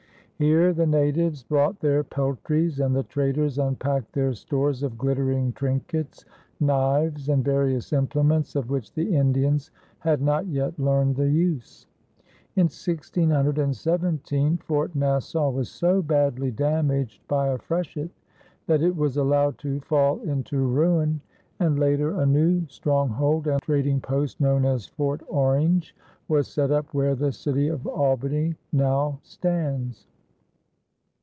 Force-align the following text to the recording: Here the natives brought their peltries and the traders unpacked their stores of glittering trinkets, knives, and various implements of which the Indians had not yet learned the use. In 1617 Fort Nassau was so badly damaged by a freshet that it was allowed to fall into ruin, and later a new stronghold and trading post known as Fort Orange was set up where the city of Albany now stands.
Here 0.41 0.73
the 0.73 0.87
natives 0.87 1.43
brought 1.43 1.81
their 1.81 2.03
peltries 2.03 2.79
and 2.79 2.95
the 2.95 3.03
traders 3.03 3.59
unpacked 3.59 4.13
their 4.13 4.33
stores 4.33 4.81
of 4.81 4.97
glittering 4.97 5.53
trinkets, 5.53 6.25
knives, 6.59 7.29
and 7.29 7.45
various 7.45 7.93
implements 7.93 8.55
of 8.55 8.71
which 8.71 8.91
the 8.91 9.15
Indians 9.15 9.69
had 9.99 10.19
not 10.19 10.47
yet 10.47 10.79
learned 10.79 11.15
the 11.15 11.29
use. 11.29 11.85
In 12.55 12.63
1617 12.63 14.57
Fort 14.57 14.95
Nassau 14.95 15.51
was 15.51 15.69
so 15.69 16.01
badly 16.01 16.49
damaged 16.49 17.21
by 17.27 17.49
a 17.49 17.59
freshet 17.59 18.09
that 18.65 18.81
it 18.81 18.95
was 18.95 19.17
allowed 19.17 19.59
to 19.59 19.79
fall 19.81 20.21
into 20.21 20.57
ruin, 20.57 21.21
and 21.59 21.77
later 21.77 22.19
a 22.19 22.25
new 22.25 22.65
stronghold 22.67 23.45
and 23.45 23.61
trading 23.61 24.01
post 24.01 24.41
known 24.41 24.65
as 24.65 24.87
Fort 24.87 25.21
Orange 25.27 25.95
was 26.27 26.47
set 26.47 26.71
up 26.71 26.91
where 26.95 27.13
the 27.13 27.31
city 27.31 27.67
of 27.67 27.85
Albany 27.85 28.55
now 28.73 29.19
stands. 29.21 30.07